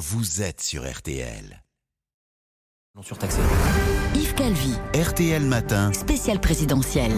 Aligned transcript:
vous 0.00 0.40
êtes 0.40 0.62
sur 0.62 0.90
RTL. 0.90 1.62
Non 2.96 3.02
surtaxé. 3.02 3.38
Yves 4.14 4.32
Calvi, 4.32 4.72
RTL 4.94 5.42
Matin. 5.44 5.92
spécial 5.92 6.40
présidentiel. 6.40 7.12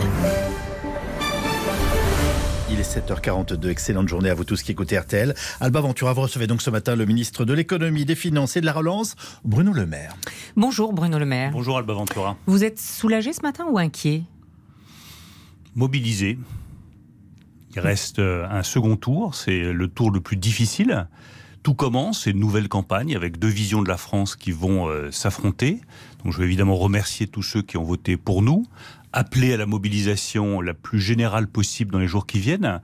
Il 2.69 2.81
est 2.81 2.99
7h42. 2.99 3.69
Excellente 3.69 4.09
journée 4.09 4.31
à 4.31 4.35
vous 4.35 4.43
tous 4.43 4.65
qui 4.65 4.73
écoutez 4.73 4.99
RTL. 4.99 5.33
Alba 5.61 5.81
Ventura, 5.81 6.13
vous 6.13 6.23
recevez 6.23 6.49
donc 6.49 6.61
ce 6.61 6.71
matin 6.71 6.97
le 6.97 7.07
ministre 7.07 7.45
de 7.45 7.53
l'économie, 7.53 8.05
des 8.05 8.17
finances 8.17 8.57
et 8.57 8.61
de 8.61 8.67
la 8.67 8.73
relance, 8.73 9.15
Bruno 9.45 9.73
Le 9.73 9.87
Maire. 9.87 10.17
Bonjour 10.57 10.93
Bruno 10.93 11.21
Le 11.21 11.27
Maire. 11.27 11.53
Bonjour 11.53 11.79
Alba 11.79 11.93
Ventura. 11.95 12.37
Vous 12.47 12.65
êtes 12.65 12.81
soulagé 12.81 13.33
ce 13.33 13.43
matin 13.43 13.67
ou 13.71 13.79
inquiet? 13.79 14.25
Mobilisé. 15.77 16.37
Il 17.77 17.81
reste 17.81 18.19
euh, 18.19 18.45
un 18.51 18.65
second 18.65 18.97
tour, 18.97 19.37
c'est 19.37 19.73
le 19.73 19.87
tour 19.87 20.11
le 20.11 20.21
plus 20.21 20.37
difficile. 20.37 21.07
Tout 21.63 21.75
commence, 21.75 22.25
c'est 22.25 22.33
une 22.33 22.41
nouvelle 22.41 22.69
campagne 22.69 23.15
avec 23.15 23.39
deux 23.39 23.49
visions 23.49 23.83
de 23.83 23.89
la 23.89 23.97
France 23.97 24.35
qui 24.35 24.51
vont 24.51 24.89
euh, 24.89 25.13
s'affronter. 25.13 25.81
Donc 26.25 26.33
je 26.33 26.39
veux 26.39 26.45
évidemment 26.45 26.75
remercier 26.75 27.29
tous 27.29 27.43
ceux 27.43 27.63
qui 27.63 27.77
ont 27.77 27.85
voté 27.85 28.17
pour 28.17 28.43
nous, 28.43 28.67
appeler 29.13 29.53
à 29.53 29.57
la 29.57 29.67
mobilisation 29.67 30.61
la 30.61 30.75
plus 30.75 31.01
générale 31.01 31.47
possible 31.47 31.93
dans 31.93 32.01
les 32.01 32.09
jours 32.09 32.27
qui 32.27 32.41
viennent, 32.41 32.81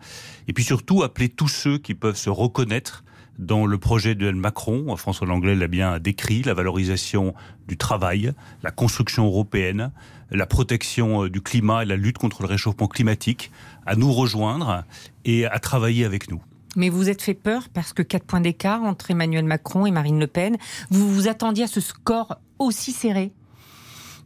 et 0.47 0.53
puis 0.53 0.63
surtout 0.63 1.03
appeler 1.03 1.29
tous 1.29 1.49
ceux 1.49 1.79
qui 1.79 1.95
peuvent 1.95 2.17
se 2.17 2.31
reconnaître 2.31 3.03
dans 3.41 3.67
le 3.67 3.79
projet 3.79 4.15
de 4.15 4.31
Macron, 4.31 4.97
François 4.97 5.27
Langlais 5.27 5.57
l'a 5.57 5.69
bien 5.69 5.99
décrit, 5.99 6.43
la 6.43 6.55
valorisation 6.55 7.35
du 7.67 7.77
travail, 7.77 8.33
la 8.63 8.71
construction 8.71 9.27
européenne, 9.27 9.91
la 10.31 10.47
protection 10.47 11.25
euh, 11.25 11.31
du 11.31 11.41
climat 11.41 11.83
et 11.83 11.87
la 11.87 11.97
lutte 11.97 12.19
contre 12.19 12.43
le 12.43 12.49
réchauffement 12.49 12.87
climatique, 12.87 13.51
à 13.87 13.97
nous 13.97 14.13
rejoindre 14.13 14.85
et 15.25 15.47
à 15.47 15.59
travailler 15.59 16.05
avec 16.05 16.31
nous. 16.31 16.43
Mais 16.77 16.89
vous 16.89 17.09
êtes 17.09 17.23
fait 17.23 17.35
peur 17.35 17.69
parce 17.73 17.93
que 17.93 18.03
4 18.03 18.25
points 18.25 18.41
d'écart 18.41 18.83
entre 18.83 19.11
Emmanuel 19.11 19.45
Macron 19.45 19.87
et 19.87 19.91
Marine 19.91 20.21
Le 20.21 20.27
Pen. 20.27 20.57
Vous 20.91 21.13
vous 21.13 21.29
attendiez 21.29 21.65
à 21.65 21.69
ce 21.69 21.81
score 21.81 22.39
aussi 22.59 22.93
serré? 22.93 23.33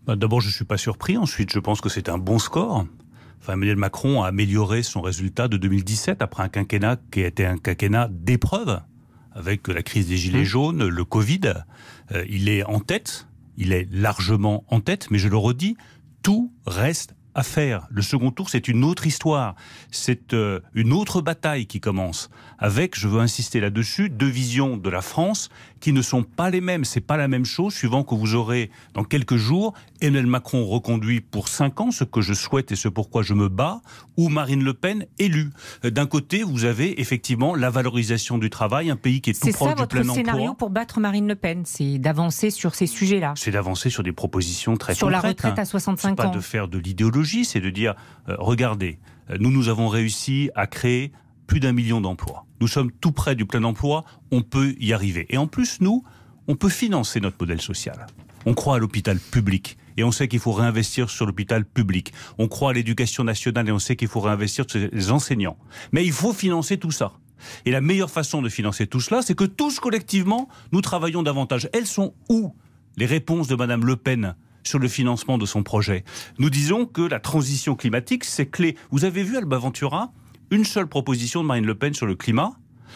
Bah, 0.07 0.17
D'abord, 0.17 0.41
je 0.41 0.49
ne 0.49 0.53
suis 0.53 0.65
pas 0.65 0.79
surpris. 0.79 1.17
Ensuite, 1.17 1.53
je 1.53 1.59
pense 1.59 1.81
que 1.81 1.89
c'est 1.89 2.09
un 2.09 2.19
bon 2.19 2.39
score. 2.39 2.87
Enfin, 3.41 3.55
Emmanuel 3.55 3.77
Macron 3.77 4.23
a 4.23 4.29
amélioré 4.29 4.83
son 4.83 5.01
résultat 5.01 5.49
de 5.49 5.57
2017 5.57 6.23
après 6.23 6.43
un 6.43 6.49
quinquennat 6.49 6.97
qui 7.11 7.25
a 7.25 7.27
été 7.27 7.45
un 7.45 7.59
quinquennat 7.59 8.09
d'épreuve 8.11 8.81
avec 9.33 9.69
la 9.69 9.83
crise 9.83 10.09
des 10.09 10.17
gilets 10.17 10.45
jaunes, 10.45 10.87
le 10.87 11.05
Covid. 11.05 11.55
Euh, 12.13 12.25
il 12.29 12.49
est 12.49 12.65
en 12.65 12.81
tête, 12.81 13.27
il 13.57 13.73
est 13.73 13.89
largement 13.91 14.65
en 14.69 14.81
tête, 14.81 15.09
mais 15.11 15.19
je 15.19 15.29
le 15.29 15.37
redis, 15.37 15.77
tout 16.23 16.53
reste 16.67 17.15
à 17.35 17.43
faire. 17.43 17.87
Le 17.91 18.03
second 18.03 18.31
tour, 18.31 18.51
c'est 18.51 18.69
une 18.69 18.85
autre 18.85 19.07
histoire. 19.07 19.55
C'est 19.91 20.33
euh, 20.35 20.61
une 20.75 20.93
autre 20.93 21.21
bataille 21.21 21.67
qui 21.67 21.81
commence. 21.81 22.31
Avec, 22.59 22.99
je 22.99 23.09
veux 23.09 23.21
insister 23.21 23.61
là-dessus, 23.61 24.09
deux 24.11 24.27
visions 24.29 24.77
de 24.77 24.89
la 24.91 25.01
France 25.03 25.49
qui 25.81 25.93
ne 25.93 26.03
sont 26.03 26.23
pas 26.23 26.51
les 26.51 26.61
mêmes. 26.61 26.85
C'est 26.85 27.01
pas 27.01 27.17
la 27.17 27.27
même 27.29 27.45
chose, 27.45 27.75
suivant 27.75 28.05
que 28.05 28.15
vous 28.15 28.35
aurez 28.35 28.71
dans 28.95 29.03
quelques 29.05 29.37
jours 29.37 29.73
Emmanuel 30.01 30.27
Macron 30.27 30.65
reconduit 30.67 31.21
pour 31.21 31.49
cinq 31.49 31.81
ans, 31.81 31.91
ce 31.91 32.05
que 32.05 32.21
je 32.21 32.35
souhaite 32.35 32.71
et 32.73 32.77
ce 32.77 32.89
pourquoi 32.89 33.23
je 33.23 33.35
me 33.35 33.49
bats, 33.49 33.81
ou 34.17 34.29
Marine 34.29 34.63
Le 34.63 34.75
Pen 34.75 35.07
élue. 35.19 35.51
Euh, 35.85 35.91
D'un 35.91 36.07
côté, 36.07 36.43
vous 36.43 36.65
avez 36.65 37.01
effectivement 37.01 37.55
la 37.55 37.71
valorisation 37.71 38.39
du 38.39 38.51
travail, 38.51 38.91
un 38.91 38.97
pays 38.97 39.21
qui 39.21 39.31
est 39.31 39.33
tout 39.33 39.41
C'est 39.45 39.53
proche 39.53 39.71
ça 39.71 39.75
du 39.75 39.81
votre 39.83 39.97
plein 40.01 40.13
scénario 40.15 40.43
emploi. 40.43 40.55
pour 40.57 40.71
battre 40.71 41.01
Marine 41.01 41.27
Le 41.27 41.35
Pen, 41.35 41.63
c'est 41.65 41.99
d'avancer 41.99 42.51
sur 42.51 42.75
ces 42.75 42.87
sujets-là. 42.87 43.35
C'est 43.37 43.51
d'avancer 43.51 43.91
sur 43.91 44.03
des 44.03 44.13
propositions 44.13 44.77
très 44.77 44.95
Sur 44.95 45.11
la 45.11 45.19
concrètes. 45.19 45.39
retraite 45.41 45.59
à 45.59 45.65
C'est 45.65 45.71
65 45.73 46.17
pas 46.17 46.27
ans. 46.29 46.31
de 46.31 46.41
faire 46.41 46.69
de 46.69 46.79
l'idéologie, 46.79 47.22
c'est 47.25 47.61
de 47.61 47.71
dire 47.71 47.95
euh, 48.29 48.37
regardez, 48.39 48.99
euh, 49.31 49.37
nous 49.41 49.51
nous 49.51 49.69
avons 49.69 49.89
réussi 49.89 50.51
à 50.55 50.67
créer 50.67 51.13
plus 51.47 51.61
d'un 51.61 51.73
million 51.73 52.01
d'emplois. 52.01 52.47
Nous 52.61 52.69
sommes 52.69 52.93
tout 52.93 53.13
près 53.13 53.35
du 53.35 53.45
plein 53.45 53.65
emploi, 53.65 54.05
on 54.31 54.43
peut 54.43 54.75
y 54.79 54.93
arriver. 54.93 55.27
Et 55.31 55.39
en 55.39 55.47
plus, 55.47 55.81
nous, 55.81 56.05
on 56.49 56.57
peut 56.57 56.69
financer 56.69 57.21
notre 57.21 57.37
modèle 57.41 57.61
social. 57.61 58.07
On 58.47 58.55
croit 58.55 58.77
à 58.77 58.79
l'hôpital 58.79 59.19
public 59.19 59.77
et 59.97 60.05
on 60.05 60.13
sait 60.13 60.29
qu'il 60.29 60.41
faut 60.41 60.53
réinvestir 60.53 61.11
sur 61.11 61.27
l'hôpital 61.27 61.65
public. 61.65 62.13
On 62.39 62.49
croit 62.49 62.71
à 62.71 62.73
l'éducation 62.73 63.25
nationale 63.25 63.69
et 63.69 63.73
on 63.73 63.79
sait 63.79 63.97
qu'il 63.97 64.09
faut 64.09 64.21
réinvestir 64.21 64.65
sur 64.69 64.81
les 64.93 65.11
enseignants. 65.11 65.59
Mais 65.93 66.05
il 66.05 66.13
faut 66.13 66.33
financer 66.33 66.79
tout 66.79 66.91
ça. 66.91 67.13
Et 67.65 67.71
la 67.71 67.81
meilleure 67.81 68.11
façon 68.11 68.43
de 68.43 68.49
financer 68.49 68.87
tout 68.87 69.01
cela, 69.01 69.23
c'est 69.23 69.35
que 69.35 69.45
tous 69.45 69.81
collectivement, 69.81 70.49
nous 70.73 70.81
travaillons 70.81 71.23
davantage. 71.23 71.69
Elles 71.73 71.87
sont 71.87 72.15
où? 72.29 72.55
Les 72.97 73.07
réponses 73.07 73.49
de 73.49 73.55
Madame 73.55 73.85
Le 73.85 73.97
Pen 73.97 74.37
sur 74.63 74.79
le 74.79 74.89
financement 74.89 75.39
de 75.39 75.47
son 75.47 75.63
projet 75.63 76.05
Nous 76.39 76.51
disons 76.51 76.87
que 76.87 77.03
la 77.03 77.21
transition 77.21 77.75
climatique, 77.75 78.25
c'est 78.25 78.47
clé. 78.47 78.77
Vous 78.91 79.05
avez 79.05 79.23
vu, 79.23 79.37
Alba 79.37 79.59
Ventura, 79.59 80.13
une 80.51 80.65
seule 80.65 80.87
proposition 80.87 81.43
de 81.43 81.49
Marine 81.49 81.67
Le 81.67 81.75
Pen 81.75 81.95
sur 81.95 82.07
le 82.07 82.15
climat, 82.15 82.53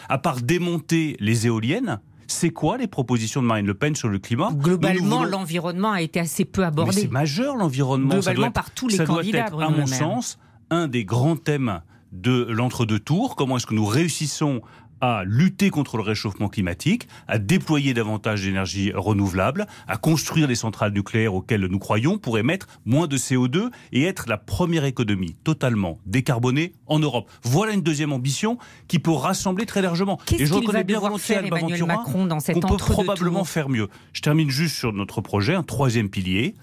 à 0.09 0.17
part 0.17 0.41
démonter 0.41 1.17
les 1.19 1.47
éoliennes. 1.47 1.99
C'est 2.27 2.49
quoi 2.49 2.77
les 2.77 2.87
propositions 2.87 3.41
de 3.41 3.47
Marine 3.47 3.65
Le 3.65 3.73
Pen 3.73 3.95
sur 3.95 4.09
le 4.09 4.19
climat? 4.19 4.51
Globalement, 4.53 5.19
voulons- 5.19 5.29
l'environnement 5.31 5.91
a 5.93 6.01
été 6.01 6.19
assez 6.19 6.43
peu 6.45 6.63
abordé. 6.65 6.91
c'est 7.01 7.07
majeur 7.11 7.55
l'environnement. 7.55 8.09
Ça 8.21 8.31
Globalement, 8.33 8.47
être- 8.47 8.53
par 8.53 8.71
tous 8.71 8.89
les 8.89 8.97
ça 8.97 9.05
doit 9.05 9.15
candidats, 9.17 9.47
être, 9.47 9.61
à 9.61 9.69
mon 9.69 9.85
sens, 9.85 10.37
un 10.69 10.87
des 10.87 11.05
grands 11.05 11.37
thèmes 11.37 11.81
de 12.11 12.45
l'entre-deux 12.49 12.99
tours. 12.99 13.35
Comment 13.35 13.57
est-ce 13.57 13.65
que 13.65 13.73
nous 13.75 13.85
réussissons 13.85 14.61
à 15.01 15.23
lutter 15.25 15.69
contre 15.69 15.97
le 15.97 16.03
réchauffement 16.03 16.49
climatique, 16.49 17.07
à 17.27 17.37
déployer 17.39 17.93
davantage 17.93 18.43
d'énergie 18.43 18.91
renouvelable, 18.93 19.67
à 19.87 19.97
construire 19.97 20.47
les 20.47 20.55
centrales 20.55 20.93
nucléaires 20.93 21.33
auxquelles 21.33 21.65
nous 21.65 21.79
croyons 21.79 22.17
pour 22.17 22.37
émettre 22.37 22.67
moins 22.85 23.07
de 23.07 23.17
CO2 23.17 23.69
et 23.91 24.03
être 24.03 24.27
la 24.27 24.37
première 24.37 24.85
économie 24.85 25.35
totalement 25.43 25.99
décarbonée 26.05 26.73
en 26.85 26.99
Europe. 26.99 27.29
Voilà 27.43 27.73
une 27.73 27.81
deuxième 27.81 28.13
ambition 28.13 28.57
qui 28.87 28.99
peut 28.99 29.11
rassembler 29.11 29.65
très 29.65 29.81
largement. 29.81 30.19
Et 30.37 30.45
je 30.45 30.53
reconnais 30.53 30.83
bien 30.83 30.99
volontiers 30.99 31.35
faire 31.35 31.43
Alba 31.43 31.59
Emmanuel 31.59 31.85
Macron 31.85 32.25
dans 32.25 32.39
cet 32.39 32.55
qu'on 32.55 32.67
peut 32.67 32.77
probablement 32.77 33.43
faire 33.43 33.69
mieux. 33.69 33.87
Je 34.13 34.21
termine 34.21 34.49
juste 34.49 34.75
sur 34.75 34.93
notre 34.93 35.21
projet, 35.21 35.55
un 35.55 35.63
troisième 35.63 36.09
pilier, 36.09 36.55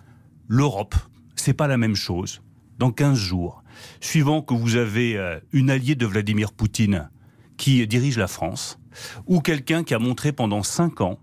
l'Europe. 0.48 0.94
C'est 1.36 1.54
pas 1.54 1.66
la 1.66 1.76
même 1.76 1.96
chose. 1.96 2.42
Dans 2.78 2.90
15 2.90 3.16
jours, 3.16 3.62
suivant 4.00 4.42
que 4.42 4.54
vous 4.54 4.76
avez 4.76 5.16
euh, 5.16 5.38
une 5.52 5.70
alliée 5.70 5.94
de 5.94 6.06
Vladimir 6.06 6.52
Poutine 6.52 7.08
qui 7.56 7.86
dirige 7.86 8.18
la 8.18 8.26
France, 8.26 8.78
ou 9.26 9.40
quelqu'un 9.40 9.84
qui 9.84 9.94
a 9.94 9.98
montré 9.98 10.32
pendant 10.32 10.62
5 10.62 11.00
ans 11.00 11.18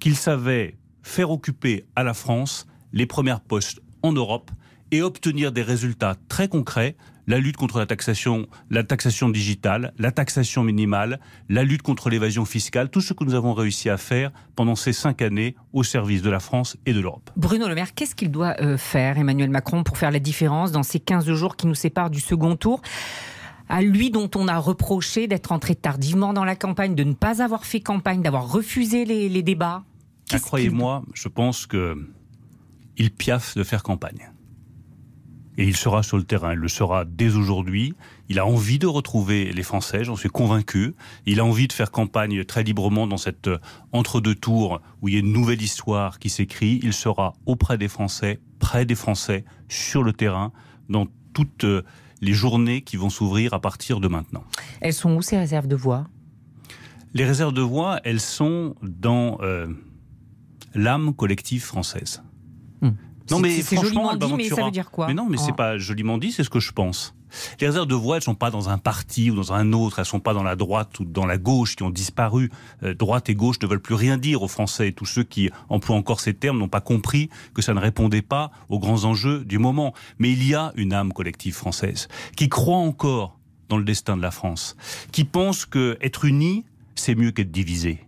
qu'il 0.00 0.16
savait 0.16 0.76
faire 1.02 1.30
occuper 1.30 1.84
à 1.96 2.02
la 2.02 2.14
France 2.14 2.66
les 2.92 3.06
premières 3.06 3.40
postes 3.40 3.80
en 4.02 4.12
Europe 4.12 4.50
et 4.90 5.02
obtenir 5.02 5.50
des 5.52 5.62
résultats 5.62 6.14
très 6.28 6.48
concrets, 6.48 6.96
la 7.26 7.38
lutte 7.38 7.56
contre 7.56 7.78
la 7.78 7.86
taxation, 7.86 8.46
la 8.70 8.84
taxation 8.84 9.28
digitale, 9.28 9.92
la 9.98 10.12
taxation 10.12 10.62
minimale, 10.62 11.20
la 11.48 11.64
lutte 11.64 11.82
contre 11.82 12.10
l'évasion 12.10 12.44
fiscale, 12.44 12.90
tout 12.90 13.00
ce 13.00 13.14
que 13.14 13.24
nous 13.24 13.34
avons 13.34 13.54
réussi 13.54 13.88
à 13.88 13.96
faire 13.96 14.30
pendant 14.56 14.76
ces 14.76 14.92
cinq 14.92 15.22
années 15.22 15.56
au 15.72 15.82
service 15.82 16.22
de 16.22 16.30
la 16.30 16.40
France 16.40 16.76
et 16.86 16.92
de 16.92 17.00
l'Europe. 17.00 17.30
Bruno 17.36 17.66
Le 17.66 17.74
Maire, 17.74 17.94
qu'est-ce 17.94 18.14
qu'il 18.14 18.30
doit 18.30 18.54
euh, 18.60 18.76
faire, 18.76 19.18
Emmanuel 19.18 19.50
Macron, 19.50 19.82
pour 19.82 19.96
faire 19.96 20.10
la 20.10 20.18
différence 20.18 20.70
dans 20.70 20.82
ces 20.82 21.00
15 21.00 21.32
jours 21.32 21.56
qui 21.56 21.66
nous 21.66 21.74
séparent 21.74 22.10
du 22.10 22.20
second 22.20 22.56
tour? 22.56 22.82
À 23.68 23.82
lui 23.82 24.10
dont 24.10 24.30
on 24.34 24.48
a 24.48 24.58
reproché 24.58 25.26
d'être 25.26 25.52
entré 25.52 25.74
tardivement 25.74 26.32
dans 26.32 26.44
la 26.44 26.56
campagne, 26.56 26.94
de 26.94 27.04
ne 27.04 27.14
pas 27.14 27.42
avoir 27.42 27.64
fait 27.64 27.80
campagne, 27.80 28.22
d'avoir 28.22 28.50
refusé 28.50 29.04
les, 29.04 29.42
débats 29.42 29.84
Ah, 30.32 30.38
Croyez-moi, 30.38 31.02
je 31.14 31.28
pense 31.28 31.66
que 31.66 31.96
il 32.96 33.10
piaffe 33.10 33.56
de 33.56 33.64
faire 33.64 33.82
campagne. 33.82 34.30
Et 35.56 35.64
il 35.64 35.76
sera 35.76 36.02
sur 36.02 36.16
le 36.16 36.24
terrain, 36.24 36.52
il 36.52 36.58
le 36.58 36.68
sera 36.68 37.04
dès 37.04 37.36
aujourd'hui. 37.36 37.94
Il 38.28 38.40
a 38.40 38.46
envie 38.46 38.80
de 38.80 38.88
retrouver 38.88 39.52
les 39.52 39.62
Français, 39.62 40.02
j'en 40.02 40.16
suis 40.16 40.28
convaincu. 40.28 40.94
Il 41.26 41.38
a 41.38 41.44
envie 41.44 41.68
de 41.68 41.72
faire 41.72 41.92
campagne 41.92 42.44
très 42.44 42.64
librement 42.64 43.06
dans 43.06 43.16
cette 43.16 43.46
euh, 43.46 43.58
entre-deux 43.92 44.34
tours 44.34 44.80
où 45.00 45.08
il 45.08 45.14
y 45.14 45.16
a 45.16 45.20
une 45.20 45.32
nouvelle 45.32 45.62
histoire 45.62 46.18
qui 46.18 46.28
s'écrit. 46.28 46.80
Il 46.82 46.92
sera 46.92 47.34
auprès 47.46 47.78
des 47.78 47.86
Français, 47.86 48.40
près 48.58 48.84
des 48.84 48.96
Français, 48.96 49.44
sur 49.68 50.02
le 50.02 50.12
terrain, 50.12 50.52
dans 50.88 51.06
toutes 51.32 51.64
euh, 51.64 51.82
les 52.24 52.32
journées 52.32 52.80
qui 52.82 52.96
vont 52.96 53.10
s'ouvrir 53.10 53.54
à 53.54 53.60
partir 53.60 54.00
de 54.00 54.08
maintenant. 54.08 54.44
Elles 54.80 54.94
sont 54.94 55.14
où 55.14 55.22
ces 55.22 55.36
réserves 55.38 55.68
de 55.68 55.76
voix? 55.76 56.06
Les 57.12 57.24
réserves 57.24 57.52
de 57.52 57.60
voix, 57.60 58.00
elles 58.04 58.20
sont 58.20 58.74
dans 58.82 59.38
euh, 59.42 59.68
l'âme 60.74 61.14
collective 61.14 61.62
française. 61.62 62.22
Hmm. 62.80 62.90
Non 63.30 63.38
mais 63.38 63.60
franchement, 63.62 64.16
dit, 64.16 64.32
mais 64.36 64.48
ça 64.48 64.64
veut 64.64 64.70
dire 64.70 64.90
quoi? 64.90 65.06
Mais 65.06 65.14
non, 65.14 65.26
mais 65.28 65.36
Oh. 65.38 65.42
c'est 65.46 65.54
pas 65.56 65.78
joliment 65.78 66.18
dit, 66.18 66.32
c'est 66.32 66.44
ce 66.44 66.50
que 66.50 66.60
je 66.60 66.72
pense. 66.72 67.14
Les 67.60 67.66
réserves 67.66 67.86
de 67.86 67.94
voix, 67.94 68.16
elles 68.16 68.22
sont 68.22 68.34
pas 68.34 68.50
dans 68.50 68.68
un 68.68 68.78
parti 68.78 69.30
ou 69.30 69.36
dans 69.36 69.52
un 69.52 69.72
autre, 69.72 69.98
elles 69.98 70.04
sont 70.04 70.20
pas 70.20 70.34
dans 70.34 70.42
la 70.42 70.56
droite 70.56 71.00
ou 71.00 71.04
dans 71.04 71.26
la 71.26 71.38
gauche 71.38 71.76
qui 71.76 71.82
ont 71.82 71.90
disparu. 71.90 72.50
Euh, 72.82 72.94
droite 72.94 73.28
et 73.28 73.34
gauche 73.34 73.56
ne 73.62 73.66
veulent 73.66 73.80
plus 73.80 73.94
rien 73.94 74.18
dire 74.18 74.42
aux 74.42 74.48
Français. 74.48 74.92
Tous 74.92 75.06
ceux 75.06 75.24
qui 75.24 75.50
emploient 75.68 75.96
encore 75.96 76.20
ces 76.20 76.34
termes 76.34 76.58
n'ont 76.58 76.68
pas 76.68 76.80
compris 76.80 77.30
que 77.54 77.62
ça 77.62 77.74
ne 77.74 77.80
répondait 77.80 78.22
pas 78.22 78.50
aux 78.68 78.78
grands 78.78 79.04
enjeux 79.04 79.44
du 79.44 79.58
moment. 79.58 79.94
Mais 80.18 80.30
il 80.30 80.46
y 80.46 80.54
a 80.54 80.72
une 80.76 80.92
âme 80.92 81.12
collective 81.12 81.54
française 81.54 82.08
qui 82.36 82.48
croit 82.48 82.76
encore 82.76 83.38
dans 83.68 83.78
le 83.78 83.84
destin 83.84 84.16
de 84.16 84.22
la 84.22 84.30
France, 84.30 84.76
qui 85.10 85.24
pense 85.24 85.64
que 85.64 85.96
être 86.00 86.24
unis, 86.24 86.64
c'est 86.94 87.14
mieux 87.14 87.30
qu'être 87.30 87.50
divisé. 87.50 88.00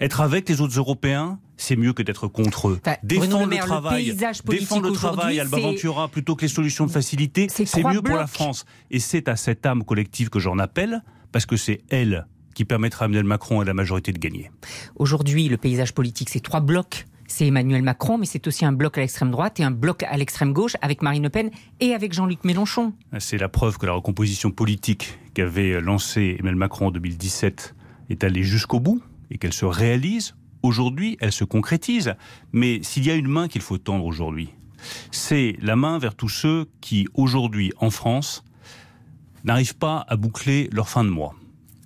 Être 0.00 0.20
avec 0.20 0.48
les 0.48 0.60
autres 0.60 0.76
Européens, 0.78 1.38
c'est 1.56 1.76
mieux 1.76 1.92
que 1.92 2.02
d'être 2.02 2.28
contre 2.28 2.68
eux. 2.68 2.80
Enfin, 2.84 2.96
Le 3.02 3.08
Défendre 3.08 3.46
le 3.46 3.56
le 3.56 3.62
travail, 3.62 4.04
paysage 4.06 4.42
politique 4.42 4.68
défendre 4.68 4.88
le 4.88 4.94
travail, 4.94 5.40
Alba 5.40 5.58
Ventura, 5.58 6.08
plutôt 6.08 6.36
que 6.36 6.42
les 6.42 6.48
solutions 6.48 6.86
de 6.86 6.90
facilité, 6.90 7.46
C'est 7.48 7.84
mieux 7.84 8.02
pour 8.02 8.16
la. 8.16 8.26
France. 8.26 8.64
Et 8.90 8.98
c'est 8.98 9.28
à 9.28 9.36
cette 9.36 9.64
âme 9.66 9.84
collective 9.84 10.30
que 10.30 10.38
j'en 10.38 10.58
appelle, 10.58 11.02
parce 11.32 11.46
que 11.46 11.56
c'est 11.56 11.82
elle 11.90 12.26
qui 12.54 12.64
permettra 12.64 13.04
à 13.04 13.06
Emmanuel 13.06 13.24
Macron 13.24 13.60
et 13.60 13.62
à 13.62 13.66
la 13.66 13.74
majorité 13.74 14.12
de 14.12 14.18
gagner. 14.18 14.50
Aujourd'hui, 14.96 15.48
le 15.48 15.56
paysage 15.56 15.92
politique, 15.92 16.30
c'est 16.30 16.40
trois 16.40 16.60
blocs. 16.60 17.06
C'est 17.26 17.46
Emmanuel 17.46 17.82
Macron, 17.82 18.18
mais 18.18 18.26
c'est 18.26 18.46
aussi 18.46 18.64
un 18.64 18.72
bloc 18.72 18.98
à 18.98 19.00
l'extrême 19.00 19.30
droite 19.30 19.58
et 19.58 19.64
un 19.64 19.70
bloc 19.70 20.02
à 20.02 20.16
l'extrême 20.16 20.52
gauche 20.52 20.76
avec 20.82 21.02
Marine 21.02 21.22
Le 21.22 21.30
Pen 21.30 21.50
et 21.80 21.94
avec 21.94 22.12
Jean-Luc 22.12 22.44
Mélenchon. 22.44 22.92
C'est 23.18 23.38
la 23.38 23.48
preuve 23.48 23.78
que 23.78 23.86
la 23.86 23.92
recomposition 23.92 24.50
politique 24.50 25.18
qu'avait 25.32 25.80
lancée 25.80 26.36
Emmanuel 26.38 26.56
Macron 26.56 26.88
en 26.88 26.90
2017 26.90 27.74
est 28.10 28.24
allée 28.24 28.42
jusqu'au 28.42 28.78
bout 28.78 29.02
et 29.30 29.38
qu'elle 29.38 29.54
se 29.54 29.64
réalise. 29.64 30.34
Aujourd'hui, 30.64 31.18
elle 31.20 31.30
se 31.30 31.44
concrétise. 31.44 32.14
Mais 32.52 32.82
s'il 32.82 33.04
y 33.04 33.10
a 33.10 33.14
une 33.14 33.28
main 33.28 33.48
qu'il 33.48 33.60
faut 33.60 33.76
tendre 33.76 34.06
aujourd'hui, 34.06 34.48
c'est 35.10 35.58
la 35.60 35.76
main 35.76 35.98
vers 35.98 36.14
tous 36.14 36.30
ceux 36.30 36.70
qui, 36.80 37.06
aujourd'hui, 37.12 37.70
en 37.80 37.90
France, 37.90 38.42
n'arrivent 39.44 39.76
pas 39.76 40.06
à 40.08 40.16
boucler 40.16 40.70
leur 40.72 40.88
fin 40.88 41.04
de 41.04 41.10
mois, 41.10 41.34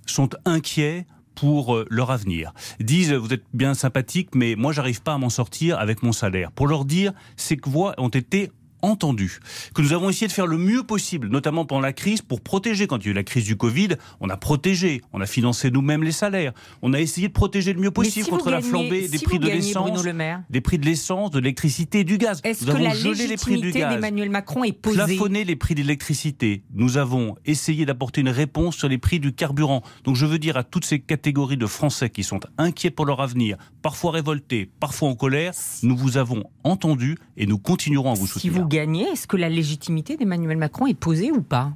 sont 0.05 0.29
inquiets 0.45 1.05
pour 1.35 1.75
euh, 1.75 1.85
leur 1.89 2.09
avenir. 2.09 2.53
Disent, 2.79 3.11
vous 3.11 3.33
êtes 3.33 3.43
bien 3.53 3.73
sympathique, 3.73 4.33
mais 4.33 4.55
moi, 4.55 4.71
j'arrive 4.71 5.01
pas 5.01 5.15
à 5.15 5.17
m'en 5.17 5.29
sortir 5.29 5.77
avec 5.77 6.01
mon 6.01 6.13
salaire. 6.13 6.49
Pour 6.53 6.67
leur 6.67 6.85
dire, 6.85 7.11
ces 7.35 7.59
voix 7.61 7.95
ont 7.97 8.07
été 8.07 8.49
entendu, 8.81 9.39
que 9.73 9.81
nous 9.81 9.93
avons 9.93 10.09
essayé 10.09 10.27
de 10.27 10.31
faire 10.31 10.47
le 10.47 10.57
mieux 10.57 10.83
possible, 10.83 11.27
notamment 11.29 11.65
pendant 11.65 11.81
la 11.81 11.93
crise, 11.93 12.21
pour 12.21 12.41
protéger. 12.41 12.87
Quand 12.87 12.97
il 12.97 13.05
y 13.05 13.07
a 13.09 13.11
eu 13.11 13.13
la 13.13 13.23
crise 13.23 13.45
du 13.45 13.55
Covid, 13.55 13.89
on 14.19 14.29
a 14.29 14.37
protégé, 14.37 15.01
on 15.13 15.21
a 15.21 15.25
financé 15.25 15.71
nous-mêmes 15.71 16.03
les 16.03 16.11
salaires, 16.11 16.53
on 16.81 16.93
a 16.93 16.99
essayé 16.99 17.27
de 17.27 17.33
protéger 17.33 17.73
le 17.73 17.81
mieux 17.81 17.91
possible 17.91 18.25
si 18.25 18.29
contre 18.29 18.45
gagnez, 18.45 18.61
la 18.63 18.67
flambée 18.67 19.07
des 19.07 19.17
si 19.17 19.23
prix 19.23 19.39
de 19.39 19.47
gagnez, 19.47 19.61
l'essence, 19.61 20.03
des 20.49 20.61
prix 20.61 20.77
de 20.77 20.85
l'essence, 20.85 21.31
de 21.31 21.39
l'électricité, 21.39 22.03
du 22.03 22.17
gaz. 22.17 22.41
Est-ce 22.43 22.65
que 22.65 22.71
la 22.71 22.93
légitimité 22.93 23.79
d'Emmanuel 23.79 24.29
Macron 24.29 24.63
est 24.63 24.73
posée 24.73 24.97
Plafonner 24.97 25.43
les 25.43 25.55
prix 25.55 25.75
de 25.75 25.81
l'électricité. 25.81 26.63
Nous 26.73 26.97
avons 26.97 27.35
essayé 27.45 27.85
d'apporter 27.85 28.21
une 28.21 28.29
réponse 28.29 28.75
sur 28.75 28.87
les 28.87 28.97
prix 28.97 29.19
du 29.19 29.33
carburant. 29.33 29.83
Donc 30.03 30.15
je 30.15 30.25
veux 30.25 30.39
dire 30.39 30.57
à 30.57 30.63
toutes 30.63 30.85
ces 30.85 30.99
catégories 30.99 31.57
de 31.57 31.65
Français 31.65 32.09
qui 32.09 32.23
sont 32.23 32.39
inquiets 32.57 32.91
pour 32.91 33.05
leur 33.05 33.21
avenir, 33.21 33.57
parfois 33.81 34.11
révoltés, 34.11 34.69
parfois 34.79 35.09
en 35.09 35.15
colère, 35.15 35.53
nous 35.83 35.97
vous 35.97 36.17
avons 36.17 36.43
entendu 36.63 37.17
et 37.37 37.45
nous 37.45 37.57
continuerons 37.57 38.11
à 38.11 38.15
vous 38.15 38.27
soutenir. 38.27 38.53
Si 38.53 38.59
vous 38.59 38.67
gagnez, 38.69 39.03
est-ce 39.09 39.27
que 39.27 39.35
la 39.35 39.49
légitimité 39.49 40.15
d'Emmanuel 40.15 40.57
Macron 40.57 40.87
est 40.87 40.93
posée 40.93 41.31
ou 41.31 41.41
pas? 41.41 41.73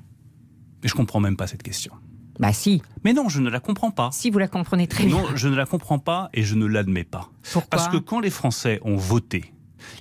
Mais 0.81 0.89
je 0.89 0.93
comprends 0.93 1.19
même 1.19 1.35
pas 1.35 1.47
cette 1.47 1.63
question. 1.63 1.93
Bah 2.39 2.53
si. 2.53 2.81
Mais 3.03 3.13
non, 3.13 3.29
je 3.29 3.41
ne 3.41 3.49
la 3.49 3.59
comprends 3.59 3.91
pas. 3.91 4.09
Si 4.11 4.29
vous 4.29 4.39
la 4.39 4.47
comprenez 4.47 4.87
très 4.87 5.05
bien. 5.05 5.17
Non, 5.17 5.25
je 5.35 5.47
ne 5.47 5.55
la 5.55 5.65
comprends 5.65 5.99
pas 5.99 6.29
et 6.33 6.43
je 6.43 6.55
ne 6.55 6.65
l'admets 6.65 7.03
pas. 7.03 7.29
Pourquoi? 7.51 7.69
Parce 7.69 7.87
que 7.89 7.97
quand 7.97 8.19
les 8.19 8.29
Français 8.29 8.79
ont 8.83 8.95
voté 8.95 9.53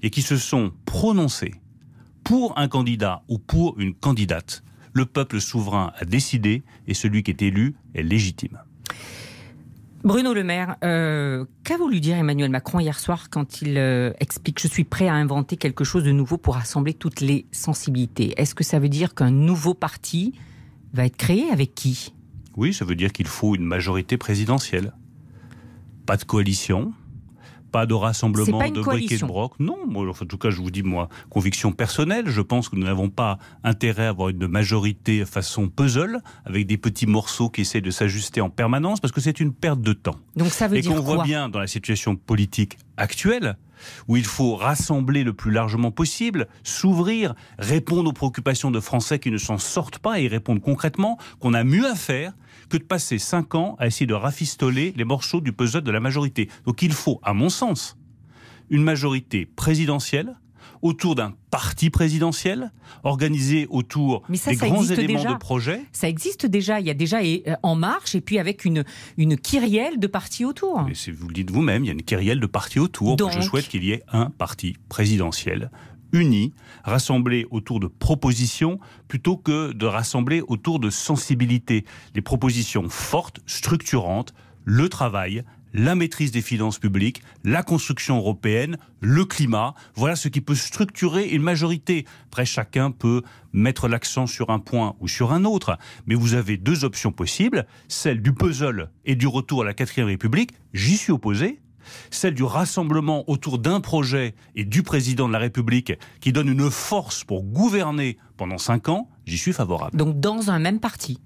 et 0.03 0.11
qui 0.11 0.23
se 0.23 0.37
sont 0.37 0.73
prononcés 0.87 1.55
pour 2.25 2.59
un 2.59 2.69
candidat 2.69 3.23
ou 3.29 3.39
pour 3.39 3.79
une 3.79 3.95
candidate, 3.95 4.63
le 4.93 5.07
peuple 5.07 5.41
souverain 5.41 5.93
a 5.97 6.05
décidé 6.05 6.63
et 6.87 6.95
celui 6.95 7.23
qui 7.23 7.31
est 7.33 7.43
élu 7.43 7.75
est 7.95 8.03
légitime. 8.03 8.59
Bruno 10.05 10.35
Le 10.35 10.43
Maire, 10.43 10.77
euh, 10.83 11.45
qu'a 11.63 11.77
voulu 11.77 12.01
dire 12.01 12.17
Emmanuel 12.17 12.51
Macron 12.51 12.81
hier 12.81 12.99
soir 12.99 13.31
quand 13.31 13.63
il 13.63 13.79
euh, 13.79 14.13
explique 14.19 14.61
Je 14.61 14.67
suis 14.67 14.83
prêt 14.83 15.07
à 15.07 15.15
inventer 15.15 15.57
quelque 15.57 15.85
chose 15.85 16.03
de 16.03 16.11
nouveau 16.11 16.39
pour 16.39 16.55
rassembler 16.55 16.93
toutes 16.93 17.21
les 17.21 17.47
sensibilités 17.53 18.35
Est-ce 18.37 18.57
que 18.57 18.65
ça 18.65 18.81
veut 18.81 18.89
dire 18.89 19.15
qu'un 19.15 19.31
nouveau 19.31 19.75
parti 19.75 20.35
va 20.93 21.07
être 21.07 21.17
créé 21.17 21.51
avec 21.51 21.77
qui? 21.77 22.13
Oui, 22.57 22.75
ça 22.75 22.85
veut 22.85 22.97
dire 22.97 23.13
qu'il 23.13 23.29
faut 23.29 23.55
une 23.55 23.65
majorité 23.65 24.17
présidentielle. 24.17 24.93
Pas 26.05 26.17
de 26.17 26.25
coalition, 26.25 26.93
pas 27.73 27.87
de 27.87 27.95
rassemblement 27.95 28.59
pas 28.59 28.71
de 28.71 28.81
briques 28.81 29.11
et 29.11 29.19
de 29.19 29.25
broc. 29.25 29.55
Non, 29.59 29.79
moi, 29.87 30.07
en 30.09 30.27
tout 30.27 30.39
cas, 30.39 30.51
je 30.51 30.59
vous 30.59 30.71
dis, 30.71 30.83
moi, 30.83 31.09
conviction 31.31 31.73
personnelle, 31.73 32.29
je 32.29 32.43
pense 32.43 32.69
que 32.69 32.77
nous 32.77 32.85
n'avons 32.85 33.09
pas 33.09 33.39
intérêt 33.65 34.07
à 34.07 34.11
avoir 34.11 34.29
une 34.29 34.47
majorité 34.47 35.25
façon 35.25 35.69
puzzle, 35.69 36.21
avec 36.45 36.67
des 36.67 36.77
petits 36.77 37.07
morceaux 37.07 37.49
qui 37.49 37.63
essaient 37.63 37.81
de 37.81 37.91
s'ajuster 37.91 38.41
en 38.41 38.51
permanence, 38.51 39.01
parce 39.01 39.13
que 39.13 39.21
c'est 39.21 39.41
une 39.41 39.53
perte 39.53 39.81
de 39.81 39.95
temps. 39.95 40.17
Donc 40.37 40.49
ça 40.49 40.69
veut 40.69 40.77
et 40.77 40.83
dire 40.83 40.95
qu'on 40.95 41.01
voit 41.01 41.25
bien 41.25 41.49
dans 41.49 41.59
la 41.59 41.67
situation 41.67 42.15
politique 42.15 42.79
actuelle, 42.97 43.57
où 44.07 44.17
il 44.17 44.25
faut 44.25 44.55
rassembler 44.55 45.25
le 45.25 45.33
plus 45.33 45.51
largement 45.51 45.91
possible, 45.91 46.47
s'ouvrir, 46.63 47.35
répondre 47.59 48.11
aux 48.11 48.13
préoccupations 48.13 48.71
de 48.71 48.81
Français 48.81 49.19
qui 49.19 49.31
ne 49.31 49.39
s'en 49.39 49.59
sortent 49.59 49.99
pas 49.99 50.21
et 50.21 50.25
y 50.25 50.29
répondre 50.29 50.61
concrètement, 50.61 51.19
qu'on 51.41 51.55
a 51.55 51.65
mieux 51.65 51.87
à 51.87 51.95
faire 51.95 52.33
que 52.73 52.79
de 52.79 52.85
passer 52.85 53.19
cinq 53.19 53.55
ans 53.55 53.77
à 53.79 53.87
essayer 53.87 54.07
de 54.07 54.15
rafistoler 54.15 54.95
les 54.97 55.05
morceaux 55.05 55.43
du 55.43 55.53
puzzle 55.53 55.83
de 55.83 55.91
la 55.91 56.01
majorité. 56.01 56.49
Donc 56.65 56.81
il 56.81 56.93
faut, 56.93 57.21
à 57.23 57.35
mon 57.35 57.51
sens, 57.51 57.99
une 58.71 58.83
majorité 58.83 59.45
présidentielle 59.45 60.37
autour 60.81 61.15
d'un 61.15 61.35
parti 61.51 61.91
présidentiel, 61.91 62.73
organisé 63.05 63.67
autour 63.69 64.23
ça, 64.35 64.51
des 64.51 64.57
ça 64.57 64.69
grands 64.69 64.83
éléments 64.85 65.19
déjà. 65.21 65.33
de 65.35 65.39
projet. 65.39 65.83
Ça 65.93 66.09
existe 66.09 66.47
déjà. 66.47 66.81
Il 66.81 66.87
y 66.87 66.91
a 66.91 66.95
déjà 66.95 67.19
euh, 67.21 67.55
En 67.63 67.77
Marche 67.77 68.15
et 68.15 68.21
puis 68.23 68.39
avec 68.39 68.65
une, 68.65 68.85
une 69.19 69.37
kyrielle 69.37 70.01
de 70.01 70.07
partis 70.07 70.45
autour. 70.47 70.83
Mais 70.83 70.95
vous 71.13 71.29
le 71.29 71.35
dites 71.35 71.51
vous-même, 71.51 71.85
il 71.85 71.89
y 71.89 71.91
a 71.91 71.93
une 71.93 72.03
kyrielle 72.03 72.41
de 72.41 72.47
partis 72.47 72.81
autour. 72.81 73.17
Donc- 73.17 73.33
Je 73.33 73.43
souhaite 73.43 73.69
qu'il 73.69 73.85
y 73.85 73.93
ait 73.93 74.03
un 74.13 74.31
parti 74.31 74.77
présidentiel 74.89 75.71
uni, 76.13 76.53
rassemblé 76.85 77.47
autour 77.51 77.81
de 77.81 77.87
propositions 77.87 78.79
plutôt 79.09 79.37
que 79.37 79.73
de 79.73 79.87
rassembler 79.87 80.43
autour 80.47 80.79
de 80.79 80.91
sensibilités. 80.91 81.85
Des 82.15 82.23
propositions 82.23 82.89
fortes, 82.89 83.41
structurantes, 83.47 84.35
le 84.65 84.89
travail, 84.89 85.45
la 85.75 85.95
maîtrise 85.95 86.33
des 86.33 86.43
finances 86.43 86.79
publiques, 86.79 87.23
la 87.45 87.63
construction 87.63 88.19
européenne, 88.19 88.77
le 89.01 89.25
climat. 89.25 89.75
Voilà 89.95 90.17
ce 90.17 90.29
qui 90.29 90.41
peut 90.41 90.55
structurer 90.55 91.29
une 91.29 91.43
majorité. 91.43 92.05
Après, 92.27 92.45
chacun 92.45 92.91
peut 92.91 93.23
mettre 93.53 93.89
l'accent 93.89 94.27
sur 94.27 94.51
un 94.51 94.59
point 94.59 94.97
ou 95.01 95.09
sur 95.09 95.33
un 95.33 95.45
autre. 95.45 95.79
Mais 96.07 96.15
vous 96.15 96.35
avez 96.35 96.57
deux 96.57 96.85
options 96.85 97.13
possibles, 97.13 97.67
celle 97.89 98.21
du 98.21 98.33
puzzle 98.33 98.91
et 99.05 99.17
du 99.17 99.27
retour 99.27 99.63
à 99.63 99.65
la 99.65 99.75
quatrième 99.75 100.09
république. 100.09 100.53
J'y 100.75 100.97
suis 100.97 101.13
opposé 101.13 101.62
celle 102.11 102.35
du 102.35 102.45
rassemblement 102.45 103.29
autour 103.29 103.59
d'un 103.59 103.81
projet 103.81 104.35
et 104.55 104.65
du 104.65 104.83
président 104.83 105.29
de 105.29 105.33
la 105.33 105.39
République 105.39 105.93
qui 106.21 106.33
donne 106.33 106.49
une 106.49 106.71
force 106.71 107.25
pour 107.25 107.43
gouverner 107.43 108.19
pendant 108.37 108.59
cinq 108.59 108.89
ans, 108.89 109.09
j'y 109.27 109.39
suis 109.39 109.53
favorable. 109.53 109.97
Donc 109.97 110.21
dans 110.21 110.51
un 110.51 110.59
même 110.59 110.81
parti. 110.81 111.19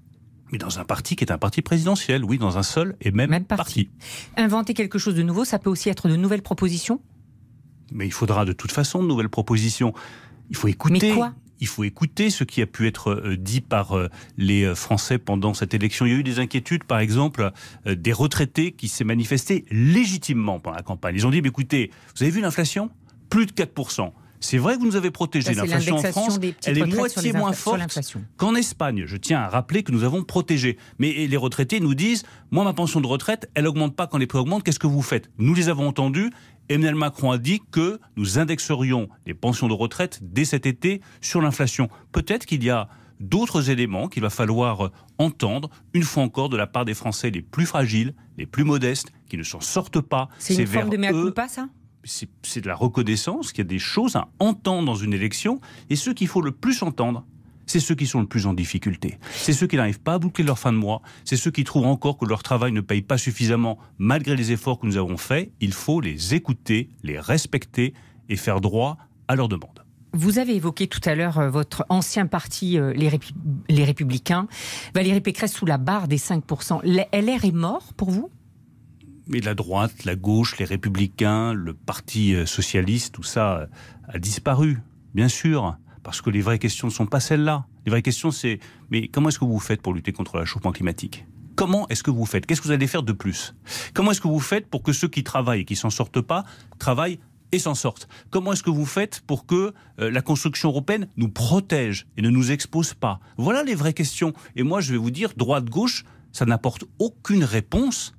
Mais 0.51 0.57
dans 0.57 0.79
un 0.79 0.85
parti 0.85 1.15
qui 1.15 1.25
est 1.25 1.31
un 1.31 1.37
parti 1.37 1.61
présidentiel, 1.61 2.23
oui, 2.23 2.37
dans 2.37 2.57
un 2.57 2.63
seul 2.63 2.95
et 3.01 3.11
même, 3.11 3.29
Même 3.29 3.43
parti. 3.43 3.89
Inventer 4.37 4.73
quelque 4.73 4.97
chose 4.97 5.15
de 5.15 5.23
nouveau, 5.23 5.43
ça 5.43 5.59
peut 5.59 5.69
aussi 5.69 5.89
être 5.89 6.07
de 6.07 6.15
nouvelles 6.15 6.41
propositions? 6.41 7.01
Mais 7.91 8.05
il 8.05 8.13
faudra 8.13 8.45
de 8.45 8.53
toute 8.53 8.71
façon 8.71 9.01
de 9.01 9.07
nouvelles 9.07 9.29
propositions. 9.29 9.93
Il 10.49 10.55
faut 10.55 10.67
écouter. 10.67 11.09
Mais 11.09 11.15
quoi? 11.15 11.33
Il 11.59 11.67
faut 11.67 11.83
écouter 11.83 12.29
ce 12.29 12.43
qui 12.43 12.61
a 12.61 12.65
pu 12.65 12.87
être 12.87 13.11
euh, 13.11 13.37
dit 13.37 13.61
par 13.61 13.97
euh, 13.97 14.09
les 14.37 14.63
euh, 14.63 14.75
Français 14.75 15.17
pendant 15.17 15.53
cette 15.53 15.73
élection. 15.73 16.05
Il 16.05 16.11
y 16.11 16.15
a 16.15 16.17
eu 16.17 16.23
des 16.23 16.39
inquiétudes, 16.39 16.83
par 16.83 16.99
exemple, 16.99 17.51
des 17.85 18.13
retraités 18.13 18.71
qui 18.71 18.87
s'est 18.87 19.03
manifestés 19.03 19.65
légitimement 19.71 20.59
pendant 20.59 20.77
la 20.77 20.83
campagne. 20.83 21.15
Ils 21.15 21.25
ont 21.25 21.31
dit, 21.31 21.41
mais 21.41 21.49
écoutez, 21.49 21.91
vous 22.15 22.23
avez 22.23 22.31
vu 22.31 22.41
l'inflation? 22.41 22.89
Plus 23.29 23.45
de 23.45 23.51
4%. 23.51 24.11
C'est 24.39 24.57
vrai 24.57 24.75
que 24.75 24.79
vous 24.79 24.85
nous 24.85 24.95
avez 24.95 25.11
protégé. 25.11 25.53
L'inflation 25.53 25.97
en 25.97 26.03
France, 26.03 26.39
elle 26.65 26.77
est 26.77 26.85
moitié 26.85 27.33
moins 27.33 27.53
forte 27.53 27.99
qu'en 28.37 28.55
Espagne. 28.55 29.03
Je 29.05 29.17
tiens 29.17 29.39
à 29.39 29.47
rappeler 29.47 29.83
que 29.83 29.91
nous 29.91 30.03
avons 30.03 30.23
protégé. 30.23 30.77
Mais 30.99 31.27
les 31.27 31.37
retraités 31.37 31.79
nous 31.79 31.95
disent, 31.95 32.23
moi, 32.51 32.63
ma 32.63 32.73
pension 32.73 33.01
de 33.01 33.07
retraite, 33.07 33.49
elle 33.55 33.67
augmente 33.67 33.95
pas 33.95 34.07
quand 34.07 34.17
les 34.17 34.27
prix 34.27 34.37
augmentent. 34.37 34.63
Qu'est-ce 34.63 34.79
que 34.79 34.87
vous 34.87 35.01
faites? 35.01 35.29
Nous 35.37 35.53
les 35.53 35.69
avons 35.69 35.87
entendus. 35.87 36.31
Emmanuel 36.69 36.95
Macron 36.95 37.31
a 37.31 37.37
dit 37.37 37.61
que 37.71 37.99
nous 38.15 38.39
indexerions 38.39 39.07
les 39.25 39.33
pensions 39.33 39.67
de 39.67 39.73
retraite 39.73 40.19
dès 40.21 40.45
cet 40.45 40.65
été 40.65 41.01
sur 41.21 41.41
l'inflation. 41.41 41.89
Peut-être 42.11 42.45
qu'il 42.45 42.63
y 42.63 42.69
a 42.69 42.89
d'autres 43.19 43.69
éléments 43.69 44.07
qu'il 44.09 44.21
va 44.21 44.29
falloir 44.29 44.91
entendre, 45.17 45.69
une 45.93 46.03
fois 46.03 46.23
encore, 46.23 46.49
de 46.49 46.57
la 46.57 46.67
part 46.67 46.85
des 46.85 46.93
Français 46.93 47.29
les 47.29 47.41
plus 47.41 47.65
fragiles, 47.65 48.13
les 48.37 48.45
plus 48.45 48.63
modestes, 48.63 49.11
qui 49.29 49.37
ne 49.37 49.43
s'en 49.43 49.61
sortent 49.61 50.01
pas. 50.01 50.29
C'est 50.39 50.55
une 50.55 50.67
forme 50.67 50.89
de 50.89 50.97
mea 50.97 51.11
culpa, 51.11 51.47
ça? 51.47 51.69
C'est 52.03 52.61
de 52.61 52.67
la 52.67 52.75
reconnaissance 52.75 53.51
qu'il 53.51 53.63
y 53.63 53.67
a 53.67 53.69
des 53.69 53.79
choses 53.79 54.15
à 54.15 54.29
entendre 54.39 54.85
dans 54.85 54.95
une 54.95 55.13
élection. 55.13 55.59
Et 55.89 55.95
ceux 55.95 56.13
qu'il 56.13 56.27
faut 56.27 56.41
le 56.41 56.51
plus 56.51 56.83
entendre, 56.83 57.25
c'est 57.67 57.79
ceux 57.79 57.93
qui 57.95 58.07
sont 58.07 58.19
le 58.21 58.27
plus 58.27 58.47
en 58.47 58.53
difficulté. 58.53 59.19
C'est 59.31 59.53
ceux 59.53 59.67
qui 59.67 59.75
n'arrivent 59.75 59.99
pas 60.01 60.13
à 60.15 60.19
boucler 60.19 60.43
leur 60.43 60.57
fin 60.57 60.73
de 60.73 60.77
mois. 60.77 61.01
C'est 61.25 61.37
ceux 61.37 61.51
qui 61.51 61.63
trouvent 61.63 61.85
encore 61.85 62.17
que 62.17 62.25
leur 62.25 62.41
travail 62.41 62.71
ne 62.71 62.81
paye 62.81 63.01
pas 63.03 63.17
suffisamment 63.17 63.77
malgré 63.99 64.35
les 64.35 64.51
efforts 64.51 64.79
que 64.79 64.87
nous 64.87 64.97
avons 64.97 65.17
faits. 65.17 65.51
Il 65.59 65.73
faut 65.73 66.01
les 66.01 66.33
écouter, 66.33 66.89
les 67.03 67.19
respecter 67.19 67.93
et 68.29 68.35
faire 68.37 68.61
droit 68.61 68.97
à 69.27 69.35
leurs 69.35 69.49
demandes. 69.49 69.83
Vous 70.13 70.39
avez 70.39 70.55
évoqué 70.55 70.87
tout 70.87 71.01
à 71.05 71.13
l'heure 71.13 71.37
euh, 71.37 71.49
votre 71.49 71.85
ancien 71.89 72.25
parti, 72.25 72.79
euh, 72.79 72.93
les, 72.93 73.09
Répu- 73.09 73.33
les 73.69 73.83
Républicains. 73.83 74.47
Valérie 74.95 75.21
Pécresse 75.21 75.53
sous 75.53 75.65
la 75.65 75.77
barre 75.77 76.07
des 76.07 76.17
5%. 76.17 76.79
L- 76.83 77.05
LR 77.13 77.45
est 77.45 77.51
mort 77.51 77.93
pour 77.93 78.09
vous? 78.09 78.31
Mais 79.27 79.41
la 79.41 79.53
droite, 79.53 80.05
la 80.05 80.15
gauche, 80.15 80.57
les 80.57 80.65
républicains, 80.65 81.53
le 81.53 81.73
parti 81.73 82.33
euh, 82.33 82.45
socialiste, 82.45 83.13
tout 83.15 83.23
ça 83.23 83.67
a 84.07 84.17
disparu, 84.19 84.79
bien 85.13 85.27
sûr, 85.27 85.77
parce 86.07 86.21
que 86.21 86.29
les 86.29 86.39
vraies 86.39 86.57
questions 86.57 86.87
ne 86.87 86.93
sont 86.93 87.05
pas 87.05 87.19
celles-là. 87.19 87.65
Les 87.85 87.89
vraies 87.89 88.01
questions, 88.01 88.31
c'est 88.31 88.61
mais 88.89 89.09
comment 89.09 89.27
est-ce 89.27 89.39
que 89.39 89.43
vous 89.43 89.59
faites 89.59 89.81
pour 89.81 89.93
lutter 89.93 90.13
contre 90.13 90.37
le 90.37 90.71
climatique? 90.71 91.25
Comment 91.57 91.85
est-ce 91.89 92.01
que 92.01 92.11
vous 92.11 92.25
faites? 92.25 92.45
Qu'est-ce 92.45 92.61
que 92.61 92.67
vous 92.67 92.73
allez 92.73 92.87
faire 92.87 93.03
de 93.03 93.11
plus? 93.11 93.53
Comment 93.93 94.11
est-ce 94.11 94.21
que 94.21 94.29
vous 94.29 94.39
faites 94.39 94.69
pour 94.69 94.83
que 94.83 94.93
ceux 94.93 95.09
qui 95.09 95.25
travaillent 95.25 95.59
et 95.59 95.65
qui 95.65 95.75
s'en 95.75 95.89
sortent 95.89 96.21
pas 96.21 96.45
travaillent 96.79 97.19
et 97.51 97.59
s'en 97.59 97.75
sortent? 97.75 98.07
Comment 98.29 98.53
est-ce 98.53 98.63
que 98.63 98.69
vous 98.69 98.85
faites 98.85 99.19
pour 99.27 99.45
que 99.45 99.73
euh, 99.99 100.09
la 100.09 100.21
construction 100.21 100.69
européenne 100.69 101.09
nous 101.17 101.27
protège 101.27 102.07
et 102.15 102.21
ne 102.21 102.29
nous 102.29 102.53
expose 102.53 102.93
pas? 102.93 103.19
Voilà 103.35 103.63
les 103.63 103.75
vraies 103.75 103.91
questions. 103.91 104.31
Et 104.55 104.63
moi, 104.63 104.79
je 104.79 104.93
vais 104.93 104.97
vous 104.97 105.11
dire, 105.11 105.33
droite-gauche, 105.35 106.05
ça 106.31 106.45
n'apporte 106.45 106.85
aucune 106.99 107.43
réponse 107.43 108.15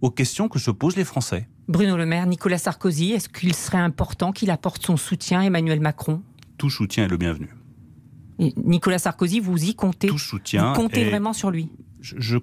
aux 0.00 0.10
questions 0.10 0.48
que 0.48 0.58
se 0.58 0.70
posent 0.70 0.96
les 0.96 1.04
Français. 1.04 1.50
Bruno 1.68 1.98
Le 1.98 2.06
Maire, 2.06 2.24
Nicolas 2.24 2.56
Sarkozy, 2.56 3.12
est-ce 3.12 3.28
qu'il 3.28 3.54
serait 3.54 3.76
important 3.76 4.32
qu'il 4.32 4.50
apporte 4.50 4.86
son 4.86 4.96
soutien 4.96 5.40
à 5.40 5.44
Emmanuel 5.44 5.80
Macron? 5.80 6.22
Tout 6.58 6.70
soutien 6.70 7.04
est 7.04 7.08
le 7.08 7.16
bienvenu. 7.16 7.48
Et 8.38 8.52
Nicolas 8.56 8.98
Sarkozy, 8.98 9.40
vous 9.40 9.62
y 9.64 9.74
comptez 9.74 10.08
Tout 10.08 10.18
soutien. 10.18 10.68
Vous 10.72 10.80
comptez 10.80 11.04
vraiment 11.08 11.32
sur 11.32 11.50
lui 11.50 11.70
je, 12.00 12.14
je- 12.18 12.38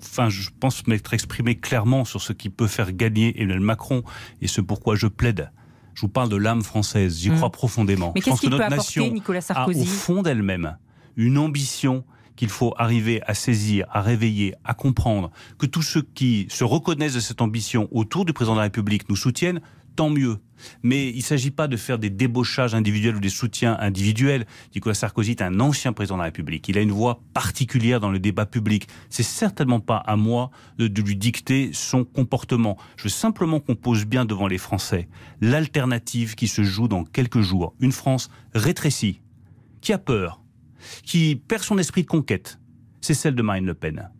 enfin, 0.00 0.28
je 0.28 0.50
pense 0.60 0.86
m'être 0.86 1.12
exprimé 1.14 1.56
clairement 1.56 2.04
sur 2.04 2.20
ce 2.22 2.32
qui 2.32 2.48
peut 2.50 2.66
faire 2.66 2.92
gagner 2.92 3.38
Emmanuel 3.40 3.60
Macron 3.60 4.02
et 4.40 4.46
ce 4.46 4.60
pourquoi 4.60 4.94
je 4.96 5.06
plaide. 5.06 5.50
Je 5.94 6.02
vous 6.02 6.08
parle 6.08 6.28
de 6.28 6.36
l'âme 6.36 6.62
française, 6.62 7.18
j'y 7.18 7.30
Mm. 7.30 7.36
crois 7.36 7.50
profondément. 7.50 8.12
Mais 8.14 8.20
je 8.20 8.26
pense 8.30 8.40
qu'est-ce 8.40 8.50
que 8.50 8.56
notre 8.56 8.70
nation 8.70 9.10
Nicolas 9.12 9.44
a 9.50 9.68
au 9.68 9.84
fond 9.84 10.22
d'elle-même 10.22 10.76
une 11.16 11.38
ambition 11.38 12.04
qu'il 12.36 12.48
faut 12.48 12.72
arriver 12.78 13.20
à 13.26 13.34
saisir, 13.34 13.86
à 13.90 14.00
réveiller, 14.00 14.54
à 14.64 14.72
comprendre, 14.72 15.30
que 15.58 15.66
tous 15.66 15.82
ceux 15.82 16.02
qui 16.02 16.46
se 16.48 16.64
reconnaissent 16.64 17.14
de 17.14 17.20
cette 17.20 17.42
ambition 17.42 17.88
autour 17.90 18.24
du 18.24 18.32
président 18.32 18.54
de 18.54 18.58
la 18.60 18.64
République 18.64 19.08
nous 19.10 19.16
soutiennent, 19.16 19.60
tant 19.96 20.10
mieux. 20.10 20.38
Mais 20.82 21.08
il 21.08 21.18
ne 21.18 21.22
s'agit 21.22 21.50
pas 21.50 21.68
de 21.68 21.76
faire 21.76 21.98
des 21.98 22.10
débauchages 22.10 22.74
individuels 22.74 23.16
ou 23.16 23.20
des 23.20 23.30
soutiens 23.30 23.76
individuels. 23.80 24.46
Nicolas 24.74 24.94
Sarkozy 24.94 25.32
est 25.32 25.42
un 25.42 25.58
ancien 25.60 25.92
président 25.92 26.16
de 26.16 26.20
la 26.20 26.26
République. 26.26 26.68
Il 26.68 26.76
a 26.76 26.82
une 26.82 26.92
voix 26.92 27.22
particulière 27.32 28.00
dans 28.00 28.10
le 28.10 28.18
débat 28.18 28.46
public. 28.46 28.86
C'est 29.08 29.22
certainement 29.22 29.80
pas 29.80 29.96
à 29.96 30.16
moi 30.16 30.50
de, 30.78 30.86
de 30.86 31.02
lui 31.02 31.16
dicter 31.16 31.70
son 31.72 32.04
comportement. 32.04 32.76
Je 32.96 33.04
veux 33.04 33.10
simplement 33.10 33.60
qu'on 33.60 33.74
pose 33.74 34.04
bien 34.04 34.24
devant 34.24 34.46
les 34.46 34.58
Français 34.58 35.08
l'alternative 35.40 36.34
qui 36.34 36.48
se 36.48 36.62
joue 36.62 36.88
dans 36.88 37.04
quelques 37.04 37.40
jours. 37.40 37.74
Une 37.80 37.92
France 37.92 38.30
rétrécie, 38.54 39.20
qui 39.80 39.92
a 39.92 39.98
peur, 39.98 40.42
qui 41.04 41.36
perd 41.36 41.62
son 41.62 41.78
esprit 41.78 42.02
de 42.02 42.08
conquête. 42.08 42.58
C'est 43.00 43.14
celle 43.14 43.34
de 43.34 43.42
Marine 43.42 43.66
Le 43.66 43.74
Pen. 43.74 44.10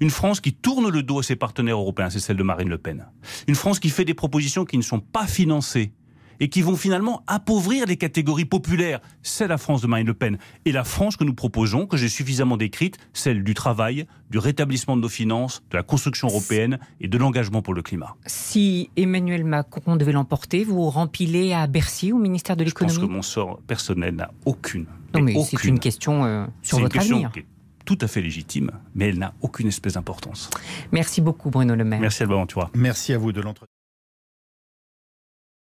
Une 0.00 0.10
France 0.10 0.40
qui 0.40 0.52
tourne 0.52 0.88
le 0.88 1.02
dos 1.02 1.18
à 1.20 1.22
ses 1.22 1.36
partenaires 1.36 1.76
européens, 1.78 2.10
c'est 2.10 2.20
celle 2.20 2.36
de 2.36 2.42
Marine 2.42 2.68
Le 2.68 2.78
Pen. 2.78 3.06
Une 3.46 3.54
France 3.54 3.78
qui 3.80 3.90
fait 3.90 4.04
des 4.04 4.14
propositions 4.14 4.64
qui 4.64 4.76
ne 4.76 4.82
sont 4.82 5.00
pas 5.00 5.26
financées 5.26 5.92
et 6.40 6.48
qui 6.48 6.62
vont 6.62 6.76
finalement 6.76 7.24
appauvrir 7.26 7.84
les 7.86 7.96
catégories 7.96 8.44
populaires. 8.44 9.00
C'est 9.22 9.48
la 9.48 9.58
France 9.58 9.82
de 9.82 9.88
Marine 9.88 10.06
Le 10.06 10.14
Pen. 10.14 10.38
Et 10.64 10.70
la 10.70 10.84
France 10.84 11.16
que 11.16 11.24
nous 11.24 11.34
proposons, 11.34 11.86
que 11.86 11.96
j'ai 11.96 12.08
suffisamment 12.08 12.56
décrite, 12.56 12.96
celle 13.12 13.42
du 13.42 13.54
travail, 13.54 14.06
du 14.30 14.38
rétablissement 14.38 14.96
de 14.96 15.02
nos 15.02 15.08
finances, 15.08 15.64
de 15.72 15.76
la 15.76 15.82
construction 15.82 16.28
européenne 16.28 16.78
et 17.00 17.08
de 17.08 17.18
l'engagement 17.18 17.60
pour 17.60 17.74
le 17.74 17.82
climat. 17.82 18.14
Si 18.26 18.88
Emmanuel 18.96 19.42
Macron 19.42 19.96
devait 19.96 20.12
l'emporter, 20.12 20.62
vous 20.62 20.88
rempilez 20.88 21.54
à 21.54 21.66
Bercy, 21.66 22.12
au 22.12 22.18
ministère 22.18 22.56
de 22.56 22.64
Je 22.64 22.70
pense 22.70 22.82
que 22.82 22.86
l'économie? 22.92 23.14
mon 23.16 23.22
sort 23.22 23.58
personnel 23.66 24.14
n'a 24.14 24.30
aucune. 24.44 24.86
Non, 25.14 25.20
mais 25.22 25.32
mais 25.34 25.42
c'est 25.42 25.64
une 25.64 25.80
question 25.80 26.24
euh, 26.24 26.46
sur 26.62 26.78
une 26.78 26.84
votre 26.84 26.94
question 26.98 27.16
avenir. 27.16 27.32
qui 27.32 27.40
est 27.40 27.46
tout 27.88 27.96
à 28.02 28.06
fait 28.06 28.20
légitime, 28.20 28.70
mais 28.94 29.08
elle 29.08 29.18
n'a 29.18 29.32
aucune 29.40 29.66
espèce 29.66 29.94
d'importance. 29.94 30.50
Merci 30.92 31.22
beaucoup, 31.22 31.48
Bruno 31.48 31.74
Le 31.74 31.84
Maire. 31.84 32.00
Merci 32.00 32.22
Ventura. 32.24 32.70
Merci 32.74 33.14
à 33.14 33.18
vous 33.18 33.32
de 33.32 33.40
l'entretien. 33.40 33.67